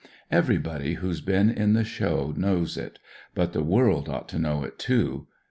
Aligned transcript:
Everybody 0.31 0.95
who*s 0.95 1.21
been 1.21 1.51
in 1.51 1.73
the 1.73 1.83
show 1.83 2.33
knows 2.35 2.75
it; 2.75 2.97
but 3.35 3.53
the 3.53 3.61
world 3.63 4.09
ought 4.09 4.27
to 4.29 4.39
know 4.39 4.63
it, 4.63 4.79
too. 4.79 5.27